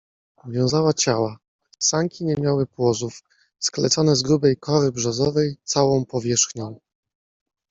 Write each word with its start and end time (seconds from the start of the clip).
wiązały 0.47 0.93
ciała. 0.93 1.37
Sanki 1.79 2.25
nie 2.25 2.35
miały 2.35 2.65
płozów. 2.67 3.23
Sklecone 3.59 4.15
z 4.15 4.21
grubej 4.21 4.57
kory 4.57 4.91
brzozowej, 4.91 5.57
całą 5.63 6.05
powierzchnią 6.05 6.79